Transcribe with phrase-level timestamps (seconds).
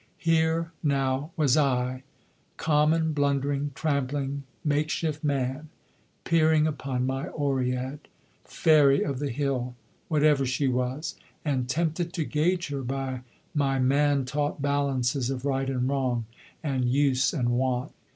[0.17, 2.01] Here, now, was I,
[2.57, 5.69] common, blundering, trampling, make shift man,
[6.23, 7.99] peering upon my Oread
[8.43, 9.75] fairy of the hill,
[10.07, 13.21] whatever she was and tempted to gauge her by
[13.53, 16.25] my man taught balances of right and wrong,
[16.63, 17.91] and use and wont.